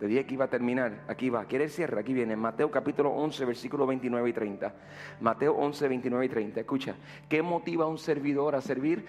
Te 0.00 0.06
dije 0.06 0.24
que 0.24 0.32
iba 0.32 0.46
a 0.46 0.48
terminar. 0.48 1.04
Aquí 1.08 1.28
va. 1.28 1.44
¿Quiere 1.44 1.64
el 1.64 1.70
cierre? 1.70 2.00
Aquí 2.00 2.14
viene. 2.14 2.34
Mateo 2.34 2.70
capítulo 2.70 3.10
11, 3.10 3.44
versículo 3.44 3.86
29 3.86 4.30
y 4.30 4.32
30. 4.32 4.74
Mateo 5.20 5.52
11, 5.52 5.88
29 5.88 6.24
y 6.24 6.28
30. 6.30 6.60
Escucha. 6.60 6.94
¿Qué 7.28 7.42
motiva 7.42 7.84
a 7.84 7.88
un 7.88 7.98
servidor 7.98 8.54
a 8.54 8.62
servir? 8.62 9.04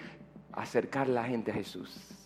Acercar 0.52 1.08
la 1.08 1.24
gente 1.24 1.50
a 1.50 1.54
Jesús. 1.54 2.18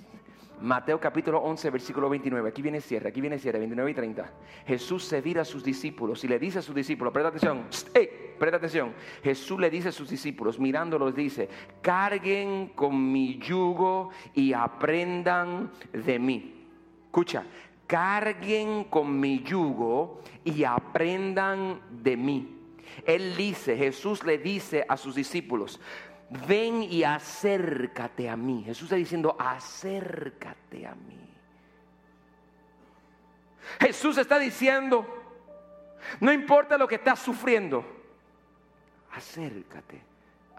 Mateo 0.61 0.99
capítulo 0.99 1.39
11, 1.39 1.71
versículo 1.71 2.09
29. 2.09 2.49
Aquí 2.49 2.61
viene 2.61 2.81
cierre, 2.81 3.11
aquí 3.11 3.21
viene 3.21 3.39
cierre, 3.39 3.61
29 3.61 3.89
y 3.89 3.95
30. 3.95 4.33
Jesús 4.67 5.05
se 5.05 5.21
vira 5.21 5.43
a 5.43 5.45
sus 5.45 5.63
discípulos 5.63 6.25
y 6.25 6.29
le 6.29 6.39
dice 6.41 6.59
a 6.59 6.63
sus 6.63 6.75
discípulos, 6.75 7.13
presta 7.13 7.29
atención, 7.29 7.67
hey, 7.95 8.35
presta 8.37 8.57
atención. 8.57 8.95
Jesús 9.23 9.61
le 9.61 9.71
dice 9.71 9.91
a 9.91 9.93
sus 9.93 10.09
discípulos, 10.09 10.59
mirándolos, 10.59 11.15
dice, 11.15 11.49
carguen 11.83 12.73
con 12.75 13.13
mi 13.13 13.39
yugo 13.39 14.11
y 14.35 14.55
aprendan 14.55 15.71
de 15.93 16.19
mí. 16.19 16.67
Escucha, 17.05 17.45
carguen 17.87 18.85
con 18.85 19.19
mi 19.19 19.43
yugo 19.43 20.21
y 20.45 20.65
aprendan 20.65 21.81
de 22.03 22.17
mí. 22.17 22.53
Él 23.05 23.37
dice, 23.37 23.77
Jesús 23.77 24.25
le 24.25 24.39
dice 24.39 24.85
a 24.89 24.97
sus 24.97 25.15
discípulos, 25.15 25.81
ven 26.47 26.83
y 26.83 27.05
acércate 27.05 28.29
a 28.29 28.37
mí. 28.37 28.63
Jesús 28.65 28.85
está 28.85 28.97
diciendo, 28.97 29.37
acércate 29.39 30.87
a 30.87 30.95
mí. 30.95 31.19
Jesús 33.81 34.17
está 34.19 34.39
diciendo, 34.39 35.07
no 36.21 36.33
importa 36.33 36.79
lo 36.79 36.87
que 36.87 36.97
estás 36.97 37.19
sufriendo, 37.19 37.85
acércate 39.13 40.01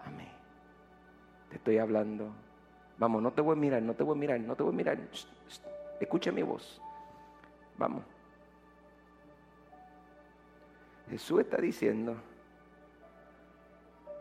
a 0.04 0.10
mí. 0.10 0.28
Te 1.50 1.56
estoy 1.56 1.78
hablando. 1.78 2.30
Vamos, 2.98 3.22
no 3.22 3.32
te 3.32 3.40
voy 3.40 3.52
a 3.54 3.56
mirar, 3.56 3.82
no 3.82 3.94
te 3.94 4.02
voy 4.02 4.16
a 4.16 4.20
mirar, 4.20 4.40
no 4.40 4.54
te 4.56 4.62
voy 4.62 4.72
a 4.72 4.76
mirar. 4.76 4.98
Escucha 6.00 6.32
mi 6.32 6.42
voz. 6.42 6.80
Vamos. 7.78 8.02
Jesús 11.08 11.40
está 11.40 11.56
diciendo, 11.58 12.16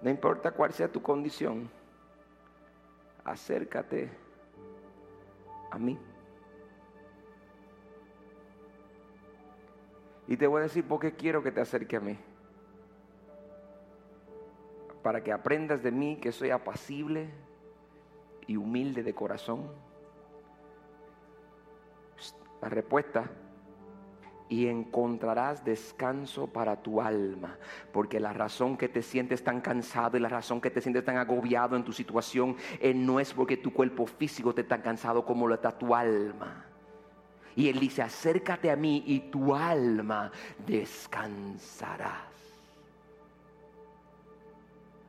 no 0.01 0.09
importa 0.09 0.51
cuál 0.51 0.71
sea 0.71 0.89
tu 0.89 1.01
condición, 1.01 1.69
acércate 3.25 4.09
a 5.71 5.77
mí. 5.77 5.99
Y 10.27 10.37
te 10.37 10.47
voy 10.47 10.59
a 10.59 10.63
decir 10.63 10.87
por 10.87 10.99
qué 10.99 11.13
quiero 11.13 11.41
que 11.41 11.51
te 11.51 11.61
acerque 11.61 11.97
a 11.97 11.99
mí. 11.99 12.17
Para 15.01 15.23
que 15.23 15.31
aprendas 15.31 15.81
de 15.81 15.91
mí 15.91 16.17
que 16.17 16.31
soy 16.31 16.51
apacible 16.51 17.29
y 18.45 18.55
humilde 18.55 19.03
de 19.03 19.13
corazón. 19.13 19.69
La 22.61 22.69
respuesta 22.69 23.29
y 24.49 24.67
encontrarás 24.67 25.63
descanso 25.65 26.47
para 26.47 26.81
tu 26.81 27.01
alma, 27.01 27.57
porque 27.91 28.19
la 28.19 28.33
razón 28.33 28.77
que 28.77 28.87
te 28.87 29.01
sientes 29.01 29.43
tan 29.43 29.61
cansado 29.61 30.17
y 30.17 30.19
la 30.19 30.29
razón 30.29 30.61
que 30.61 30.69
te 30.69 30.81
sientes 30.81 31.03
tan 31.03 31.17
agobiado 31.17 31.75
en 31.75 31.83
tu 31.83 31.93
situación 31.93 32.55
eh, 32.79 32.93
no 32.93 33.19
es 33.19 33.33
porque 33.33 33.57
tu 33.57 33.73
cuerpo 33.73 34.05
físico 34.05 34.53
te 34.53 34.61
está 34.61 34.81
cansado 34.81 35.25
como 35.25 35.47
lo 35.47 35.55
está 35.55 35.77
tu 35.77 35.93
alma. 35.93 36.65
Y 37.55 37.69
él 37.69 37.79
dice, 37.79 38.03
acércate 38.03 38.69
a 38.69 38.75
mí 38.75 39.03
y 39.07 39.31
tu 39.31 39.55
alma 39.55 40.31
descansarás. 40.65 42.36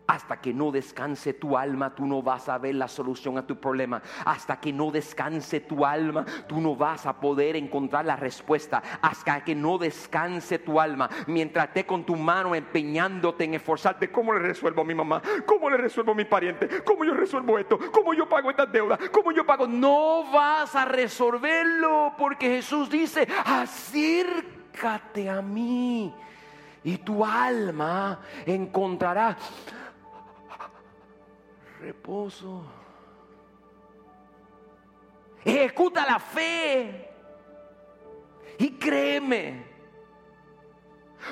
Hasta 0.09 0.41
que 0.41 0.55
no 0.55 0.71
descanse 0.73 1.35
tu 1.35 1.55
alma, 1.55 1.95
tú 1.95 2.07
no 2.07 2.23
vas 2.23 2.49
a 2.49 2.57
ver 2.57 2.75
la 2.77 2.89
solución 2.89 3.37
a 3.37 3.47
tu 3.47 3.61
problema. 3.61 4.01
Hasta 4.25 4.59
que 4.59 4.73
no 4.73 4.91
descanse 4.91 5.61
tu 5.61 5.85
alma, 5.85 6.25
tú 6.47 6.63
no 6.63 6.75
vas 6.75 7.05
a 7.05 7.21
poder 7.21 7.57
encontrar 7.57 8.07
la 8.07 8.17
respuesta. 8.17 8.83
Hasta 9.03 9.45
que 9.45 9.55
no 9.55 9.77
descanse 9.77 10.61
tu 10.61 10.81
alma, 10.81 11.11
mientras 11.27 11.69
esté 11.69 11.85
con 11.85 12.05
tu 12.05 12.17
mano 12.17 12.55
empeñándote 12.55 13.45
en 13.45 13.53
esforzarte, 13.53 14.11
¿cómo 14.11 14.33
le 14.33 14.39
resuelvo 14.39 14.81
a 14.81 14.85
mi 14.87 14.95
mamá? 14.95 15.21
¿Cómo 15.45 15.69
le 15.69 15.77
resuelvo 15.77 16.13
a 16.13 16.15
mi 16.15 16.25
pariente? 16.25 16.83
¿Cómo 16.83 17.05
yo 17.05 17.13
resuelvo 17.13 17.59
esto? 17.59 17.79
¿Cómo 17.93 18.15
yo 18.15 18.27
pago 18.27 18.49
estas 18.49 18.73
deudas? 18.73 18.99
¿Cómo 19.13 19.31
yo 19.31 19.45
pago? 19.45 19.67
No 19.67 20.25
vas 20.33 20.75
a 20.75 20.87
resolverlo 20.87 22.15
porque 22.17 22.49
Jesús 22.49 22.89
dice, 22.89 23.29
acércate 23.45 25.29
a 25.29 25.43
mí 25.43 26.15
y 26.85 26.97
tu 26.97 27.25
alma 27.25 28.21
encontrará 28.47 29.37
reposo. 31.81 32.65
Ejecuta 35.45 36.05
la 36.05 36.19
fe 36.19 37.11
y 38.59 38.71
créeme. 38.73 39.68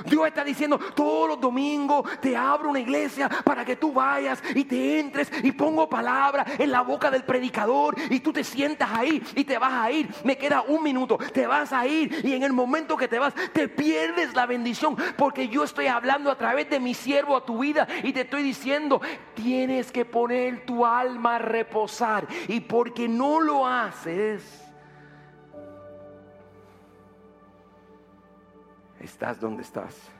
Dios 0.05 0.26
está 0.26 0.45
diciendo, 0.45 0.78
todos 0.95 1.28
los 1.28 1.40
domingos 1.40 2.09
te 2.21 2.37
abro 2.37 2.71
una 2.71 2.81
iglesia 2.81 3.28
para 3.28 3.64
que 3.64 3.76
tú 3.76 3.93
vayas 3.93 4.43
y 4.55 4.64
te 4.64 5.00
entres 5.00 5.31
y 5.43 5.52
pongo 5.52 5.88
palabra 5.88 6.45
en 6.59 6.71
la 6.71 6.83
boca 6.83 7.11
del 7.11 7.25
predicador 7.25 7.95
y 8.11 8.21
tú 8.21 8.33
te 8.33 8.45
sientas 8.45 8.90
ahí 8.93 9.23
y 9.35 9.45
te 9.45 9.59
vas 9.59 9.73
a 9.73 9.90
ir. 9.90 10.09
Me 10.25 10.37
queda 10.37 10.62
un 10.62 10.83
minuto, 10.83 11.19
te 11.33 11.47
vas 11.47 11.73
a 11.73 11.87
ir 11.87 12.25
y 12.25 12.33
en 12.35 12.43
el 12.43 12.52
momento 12.52 12.97
que 12.97 13.09
te 13.09 13.19
vas 13.19 13.35
te 13.52 13.69
pierdes 13.69 14.35
la 14.35 14.47
bendición 14.47 14.97
porque 15.16 15.49
yo 15.49 15.64
estoy 15.64 15.87
hablando 15.87 16.31
a 16.31 16.38
través 16.38 16.69
de 16.71 16.81
mi 16.81 16.95
siervo 16.95 17.37
a 17.37 17.45
tu 17.45 17.59
vida 17.59 17.87
y 18.02 18.12
te 18.12 18.23
estoy 18.23 18.43
diciendo, 18.43 19.00
tienes 19.35 19.93
que 19.93 20.05
poner 20.05 20.64
tu 20.64 20.85
alma 20.85 21.37
a 21.37 21.38
reposar 21.38 22.26
y 22.49 22.61
porque 22.61 23.09
no 23.09 23.40
lo 23.40 23.66
haces 23.66 24.65
estás 29.07 29.41
donde 29.41 29.63
estás. 29.63 30.11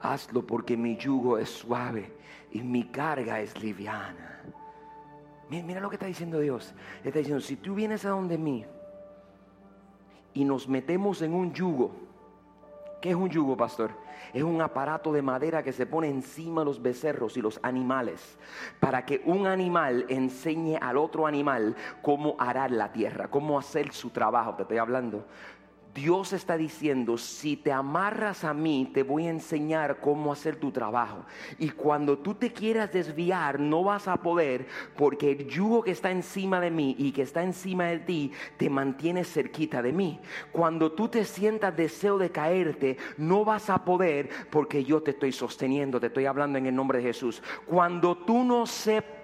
Hazlo 0.00 0.46
porque 0.46 0.76
mi 0.76 0.96
yugo 0.96 1.38
es 1.38 1.50
suave 1.50 2.12
y 2.50 2.62
mi 2.62 2.84
carga 2.84 3.40
es 3.40 3.60
liviana. 3.60 4.42
Mira, 5.50 5.80
lo 5.80 5.88
que 5.88 5.96
está 5.96 6.06
diciendo 6.06 6.40
Dios. 6.40 6.74
Está 7.04 7.18
diciendo, 7.18 7.40
si 7.40 7.56
tú 7.56 7.74
vienes 7.74 8.04
a 8.04 8.10
donde 8.10 8.38
mí 8.38 8.64
y 10.34 10.44
nos 10.44 10.68
metemos 10.68 11.20
en 11.22 11.34
un 11.34 11.52
yugo, 11.52 12.07
¿qué 13.00 13.10
es 13.10 13.16
un 13.16 13.28
yugo, 13.28 13.56
pastor? 13.56 13.90
Es 14.32 14.42
un 14.42 14.60
aparato 14.60 15.12
de 15.12 15.22
madera 15.22 15.62
que 15.62 15.72
se 15.72 15.86
pone 15.86 16.08
encima 16.08 16.60
de 16.60 16.66
los 16.66 16.82
becerros 16.82 17.36
y 17.36 17.40
los 17.40 17.58
animales 17.62 18.36
para 18.80 19.06
que 19.06 19.22
un 19.24 19.46
animal 19.46 20.04
enseñe 20.08 20.76
al 20.80 20.98
otro 20.98 21.26
animal 21.26 21.76
cómo 22.02 22.36
arar 22.38 22.70
la 22.70 22.92
tierra, 22.92 23.28
cómo 23.28 23.58
hacer 23.58 23.92
su 23.92 24.10
trabajo. 24.10 24.54
Te 24.54 24.62
estoy 24.62 24.78
hablando. 24.78 25.24
Dios 25.94 26.32
está 26.32 26.56
diciendo, 26.56 27.18
si 27.18 27.56
te 27.56 27.72
amarras 27.72 28.44
a 28.44 28.54
mí, 28.54 28.90
te 28.92 29.02
voy 29.02 29.26
a 29.26 29.30
enseñar 29.30 30.00
cómo 30.00 30.32
hacer 30.32 30.56
tu 30.56 30.70
trabajo. 30.70 31.24
Y 31.58 31.70
cuando 31.70 32.18
tú 32.18 32.34
te 32.34 32.52
quieras 32.52 32.92
desviar, 32.92 33.58
no 33.58 33.82
vas 33.82 34.06
a 34.08 34.18
poder, 34.18 34.66
porque 34.96 35.32
el 35.32 35.48
yugo 35.48 35.82
que 35.82 35.90
está 35.90 36.10
encima 36.10 36.60
de 36.60 36.70
mí 36.70 36.94
y 36.98 37.12
que 37.12 37.22
está 37.22 37.42
encima 37.42 37.86
de 37.86 37.98
ti, 37.98 38.32
te 38.56 38.70
mantiene 38.70 39.24
cerquita 39.24 39.82
de 39.82 39.92
mí. 39.92 40.20
Cuando 40.52 40.92
tú 40.92 41.08
te 41.08 41.24
sientas 41.24 41.76
deseo 41.76 42.18
de 42.18 42.30
caerte, 42.30 42.96
no 43.16 43.44
vas 43.44 43.70
a 43.70 43.84
poder, 43.84 44.28
porque 44.50 44.84
yo 44.84 45.02
te 45.02 45.10
estoy 45.12 45.32
sosteniendo, 45.32 46.00
te 46.00 46.08
estoy 46.08 46.26
hablando 46.26 46.58
en 46.58 46.66
el 46.66 46.74
nombre 46.74 46.98
de 46.98 47.04
Jesús. 47.04 47.42
Cuando 47.66 48.16
tú 48.16 48.44
no 48.44 48.66
sepas 48.66 49.17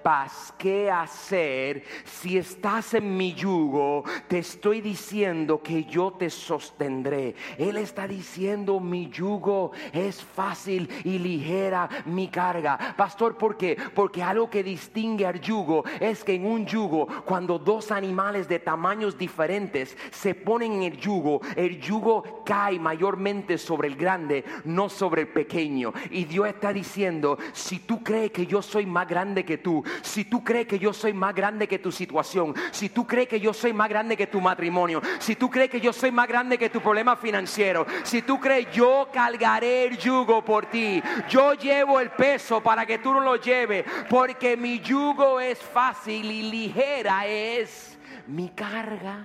qué 0.58 0.90
hacer, 0.90 1.84
si 2.04 2.36
estás 2.36 2.94
en 2.94 3.16
mi 3.16 3.32
yugo, 3.34 4.04
te 4.28 4.38
estoy 4.38 4.80
diciendo 4.80 5.62
que 5.62 5.84
yo 5.84 6.12
te 6.12 6.30
sostengo 6.30 6.74
tendré 6.84 7.34
Él 7.58 7.76
está 7.76 8.06
diciendo, 8.06 8.80
mi 8.80 9.08
yugo 9.08 9.72
es 9.92 10.22
fácil 10.22 10.88
y 11.04 11.18
ligera 11.18 11.88
mi 12.06 12.28
carga. 12.28 12.94
Pastor, 12.96 13.36
¿por 13.36 13.56
qué? 13.56 13.76
Porque 13.94 14.22
algo 14.22 14.50
que 14.50 14.62
distingue 14.62 15.26
al 15.26 15.40
yugo 15.40 15.84
es 16.00 16.24
que 16.24 16.34
en 16.34 16.46
un 16.46 16.66
yugo, 16.66 17.06
cuando 17.24 17.58
dos 17.58 17.90
animales 17.90 18.48
de 18.48 18.58
tamaños 18.58 19.16
diferentes 19.16 19.96
se 20.10 20.34
ponen 20.34 20.72
en 20.74 20.82
el 20.84 20.96
yugo, 20.98 21.40
el 21.56 21.80
yugo 21.80 22.42
cae 22.44 22.78
mayormente 22.78 23.58
sobre 23.58 23.88
el 23.88 23.96
grande, 23.96 24.44
no 24.64 24.88
sobre 24.88 25.22
el 25.22 25.28
pequeño. 25.28 25.92
Y 26.10 26.24
Dios 26.24 26.48
está 26.48 26.72
diciendo, 26.72 27.38
si 27.52 27.78
tú 27.80 28.02
crees 28.02 28.30
que 28.30 28.46
yo 28.46 28.62
soy 28.62 28.86
más 28.86 29.08
grande 29.08 29.44
que 29.44 29.58
tú, 29.58 29.82
si 30.02 30.24
tú 30.24 30.42
crees 30.42 30.66
que 30.66 30.78
yo 30.78 30.92
soy 30.92 31.12
más 31.12 31.34
grande 31.34 31.68
que 31.68 31.78
tu 31.78 31.90
situación, 31.90 32.54
si 32.70 32.88
tú 32.88 33.06
crees 33.06 33.28
que 33.28 33.40
yo 33.40 33.52
soy 33.52 33.72
más 33.72 33.88
grande 33.88 34.16
que 34.16 34.26
tu 34.26 34.40
matrimonio, 34.40 35.00
si 35.18 35.36
tú 35.36 35.50
crees 35.50 35.70
que 35.70 35.80
yo 35.80 35.92
soy 35.92 36.10
más 36.10 36.28
grande 36.28 36.58
que 36.58 36.70
tu 36.70 36.80
problema 36.80 37.16
financiero. 37.16 37.86
Si 38.02 38.22
tú 38.22 38.38
crees, 38.38 38.70
yo 38.72 39.08
cargaré 39.12 39.84
el 39.84 39.98
yugo 39.98 40.44
por 40.44 40.66
ti. 40.66 41.02
Yo 41.28 41.54
llevo 41.54 42.00
el 42.00 42.10
peso 42.10 42.62
para 42.62 42.86
que 42.86 42.98
tú 42.98 43.12
no 43.12 43.20
lo 43.20 43.36
lleves. 43.36 43.84
Porque 44.08 44.56
mi 44.56 44.80
yugo 44.80 45.40
es 45.40 45.58
fácil 45.58 46.30
y 46.30 46.50
ligera 46.50 47.26
es 47.26 47.98
mi 48.26 48.48
carga. 48.50 49.24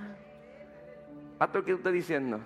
Pastor, 1.37 1.63
¿qué 1.63 1.73
está 1.73 1.91
diciendo? 1.91 2.39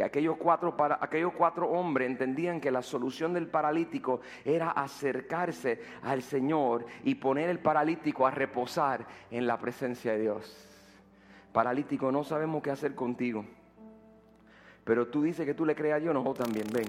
Que 0.00 0.04
aquellos 0.06 0.38
cuatro, 0.38 0.74
aquellos 0.98 1.34
cuatro 1.34 1.68
hombres 1.68 2.08
entendían 2.08 2.58
que 2.58 2.70
la 2.70 2.80
solución 2.80 3.34
del 3.34 3.48
paralítico 3.48 4.22
era 4.46 4.70
acercarse 4.70 5.82
al 6.02 6.22
Señor 6.22 6.86
y 7.04 7.16
poner 7.16 7.50
el 7.50 7.58
paralítico 7.58 8.26
a 8.26 8.30
reposar 8.30 9.04
en 9.30 9.46
la 9.46 9.58
presencia 9.58 10.12
de 10.12 10.22
Dios 10.22 10.70
paralítico, 11.52 12.12
no 12.12 12.24
sabemos 12.24 12.62
qué 12.62 12.70
hacer 12.70 12.94
contigo. 12.94 13.44
Pero 14.84 15.08
tú 15.08 15.22
dices 15.22 15.44
que 15.44 15.54
tú 15.54 15.66
le 15.66 15.74
creas 15.74 15.96
a 15.98 16.00
Dios, 16.00 16.14
nosotros 16.14 16.46
también, 16.46 16.66
ven, 16.72 16.88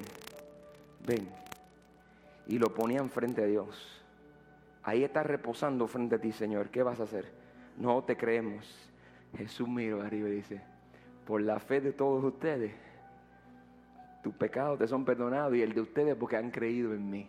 ven. 1.06 1.28
Y 2.48 2.58
lo 2.58 2.74
ponían 2.74 3.10
frente 3.10 3.44
a 3.44 3.46
Dios. 3.46 4.04
Ahí 4.84 5.04
está 5.04 5.24
reposando 5.24 5.88
frente 5.88 6.16
a 6.16 6.22
ti, 6.22 6.32
Señor. 6.32 6.70
¿Qué 6.70 6.84
vas 6.84 7.00
a 7.00 7.04
hacer? 7.04 7.32
No 7.78 8.04
te 8.04 8.18
creemos. 8.18 8.90
Jesús 9.38 9.68
miro 9.68 10.02
arriba 10.02 10.30
y 10.30 10.34
dice, 10.34 10.62
por 11.26 11.42
la 11.42 11.60
fe 11.60 11.82
de 11.82 11.94
todos 11.94 12.24
ustedes, 12.24 12.74
tus 14.22 14.34
pecados 14.34 14.80
te 14.80 14.88
son 14.88 15.06
perdonados 15.06 15.56
y 15.56 15.62
el 15.62 15.74
de 15.74 15.82
ustedes 15.82 16.16
porque 16.16 16.38
han 16.38 16.52
creído 16.52 16.94
en 16.94 17.10
mí. 17.10 17.28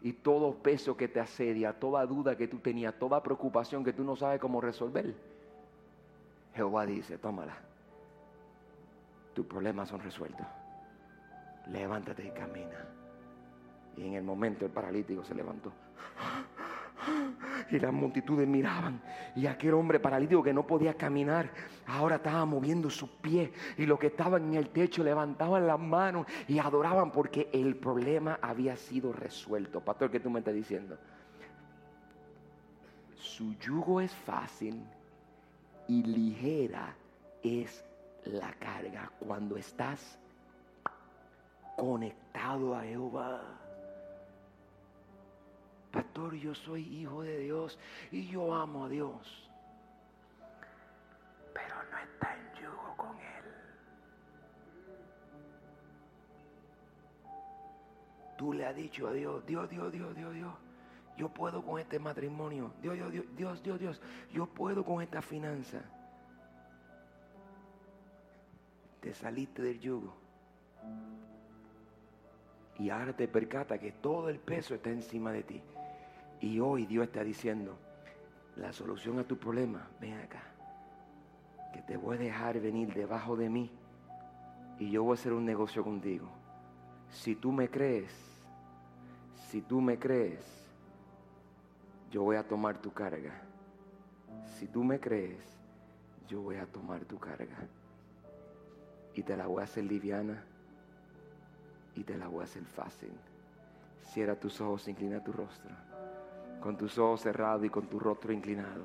Y 0.00 0.12
todo 0.12 0.54
peso 0.54 0.96
que 0.96 1.08
te 1.08 1.20
asedia, 1.20 1.72
toda 1.72 2.06
duda 2.06 2.36
que 2.36 2.46
tú 2.48 2.58
tenías, 2.58 2.98
toda 2.98 3.22
preocupación 3.22 3.84
que 3.84 3.92
tú 3.92 4.04
no 4.04 4.14
sabes 4.16 4.40
cómo 4.40 4.60
resolver 4.60 5.14
Jehová 6.58 6.86
dice, 6.86 7.18
tómala. 7.18 7.56
Tus 9.32 9.46
problemas 9.46 9.88
son 9.88 10.00
resueltos. 10.00 10.44
Levántate 11.68 12.26
y 12.26 12.30
camina. 12.30 12.84
Y 13.96 14.06
en 14.06 14.14
el 14.14 14.24
momento 14.24 14.64
el 14.64 14.72
paralítico 14.72 15.22
se 15.22 15.36
levantó. 15.36 15.72
Y 17.70 17.78
las 17.78 17.92
multitudes 17.92 18.48
miraban. 18.48 19.00
Y 19.36 19.46
aquel 19.46 19.74
hombre 19.74 20.00
paralítico 20.00 20.42
que 20.42 20.54
no 20.54 20.66
podía 20.66 20.94
caminar, 20.94 21.50
ahora 21.86 22.16
estaba 22.16 22.44
moviendo 22.44 22.88
sus 22.88 23.10
pies. 23.10 23.50
Y 23.76 23.84
los 23.84 23.98
que 23.98 24.06
estaban 24.08 24.44
en 24.48 24.54
el 24.54 24.70
techo 24.70 25.04
levantaban 25.04 25.66
las 25.66 25.78
manos 25.78 26.26
y 26.46 26.58
adoraban 26.58 27.10
porque 27.10 27.50
el 27.52 27.76
problema 27.76 28.38
había 28.40 28.76
sido 28.76 29.12
resuelto. 29.12 29.80
Pastor, 29.80 30.10
¿qué 30.10 30.20
tú 30.20 30.30
me 30.30 30.38
estás 30.38 30.54
diciendo? 30.54 30.96
Su 33.16 33.54
yugo 33.58 34.00
es 34.00 34.14
fácil 34.14 34.82
y 35.88 36.02
ligera 36.02 36.94
es 37.42 37.84
la 38.24 38.52
carga 38.54 39.10
cuando 39.18 39.56
estás 39.56 40.18
conectado 41.76 42.74
a 42.74 42.82
Jehová. 42.82 43.67
Pastor, 45.92 46.34
yo 46.34 46.54
soy 46.54 46.82
hijo 46.82 47.22
de 47.22 47.38
Dios 47.38 47.78
y 48.10 48.28
yo 48.28 48.54
amo 48.54 48.86
a 48.86 48.88
Dios. 48.88 49.50
Pero 51.54 51.74
no 51.90 51.98
está 51.98 52.36
en 52.36 52.62
yugo 52.62 52.94
con 52.96 53.16
Él. 53.16 53.44
Tú 58.36 58.52
le 58.52 58.66
has 58.66 58.76
dicho 58.76 59.08
a 59.08 59.12
Dios, 59.12 59.44
Dios, 59.46 59.68
Dios, 59.68 59.92
Dios, 59.92 60.14
Dios, 60.14 60.34
Dios 60.34 60.54
yo 61.18 61.28
puedo 61.28 61.62
con 61.62 61.80
este 61.80 61.98
matrimonio. 61.98 62.70
Dios, 62.80 62.94
Dios, 62.94 63.12
Dios, 63.12 63.26
Dios, 63.36 63.62
Dios, 63.62 63.80
Dios, 63.80 64.00
yo 64.32 64.46
puedo 64.46 64.84
con 64.84 65.02
esta 65.02 65.20
finanza. 65.20 65.82
Te 69.00 69.12
saliste 69.12 69.60
del 69.60 69.80
yugo. 69.80 70.14
Y 72.78 72.90
ahora 72.90 73.12
te 73.12 73.26
percata 73.26 73.78
que 73.78 73.92
todo 73.92 74.28
el 74.28 74.38
peso 74.38 74.74
está 74.74 74.90
encima 74.90 75.32
de 75.32 75.42
ti. 75.42 75.62
Y 76.40 76.60
hoy 76.60 76.86
Dios 76.86 77.06
está 77.06 77.24
diciendo, 77.24 77.76
la 78.56 78.72
solución 78.72 79.18
a 79.18 79.24
tu 79.24 79.36
problema, 79.36 79.88
ven 80.00 80.14
acá. 80.14 80.42
Que 81.72 81.82
te 81.82 81.96
voy 81.96 82.16
a 82.16 82.20
dejar 82.20 82.60
venir 82.60 82.94
debajo 82.94 83.36
de 83.36 83.48
mí 83.48 83.70
y 84.78 84.90
yo 84.90 85.02
voy 85.02 85.12
a 85.12 85.20
hacer 85.20 85.32
un 85.32 85.44
negocio 85.44 85.82
contigo. 85.82 86.28
Si 87.10 87.34
tú 87.34 87.50
me 87.50 87.68
crees, 87.68 88.12
si 89.48 89.60
tú 89.60 89.80
me 89.80 89.98
crees, 89.98 90.44
yo 92.12 92.22
voy 92.22 92.36
a 92.36 92.46
tomar 92.46 92.78
tu 92.78 92.92
carga. 92.92 93.42
Si 94.56 94.66
tú 94.68 94.84
me 94.84 95.00
crees, 95.00 95.44
yo 96.28 96.42
voy 96.42 96.56
a 96.56 96.66
tomar 96.66 97.04
tu 97.04 97.18
carga. 97.18 97.56
Y 99.14 99.22
te 99.22 99.36
la 99.36 99.46
voy 99.46 99.62
a 99.62 99.64
hacer 99.64 99.84
liviana 99.84 100.44
y 101.98 102.04
te 102.04 102.16
la 102.16 102.28
voy 102.28 102.42
a 102.42 102.44
hacer 102.44 102.64
fácil. 102.64 103.10
Cierra 104.12 104.36
tus 104.36 104.60
ojos, 104.60 104.86
inclina 104.86 105.22
tu 105.22 105.32
rostro. 105.32 105.70
Con 106.60 106.76
tus 106.76 106.96
ojos 106.96 107.22
cerrados 107.22 107.64
y 107.64 107.70
con 107.70 107.88
tu 107.88 107.98
rostro 107.98 108.32
inclinado. 108.32 108.84